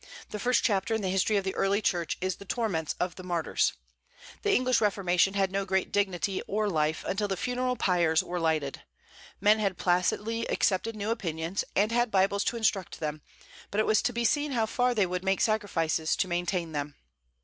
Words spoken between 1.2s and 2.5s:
of the early Church is the